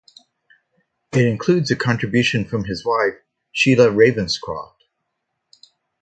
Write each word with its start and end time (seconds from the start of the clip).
It 1.13 1.25
includes 1.27 1.69
a 1.69 1.75
contribution 1.75 2.45
from 2.45 2.63
his 2.63 2.83
wife 2.83 3.19
Sheila 3.51 3.89
Ravenscroft. 3.91 4.85